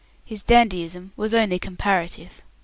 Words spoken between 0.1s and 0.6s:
His